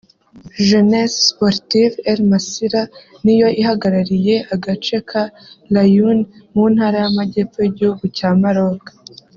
[0.67, 2.83] Jeunesse sportive El Massira
[3.23, 5.23] ni yo ihagarariye agace ka
[5.73, 8.81] Laayoune mu ntara y’amajyepfo y’igihugu cya Maroc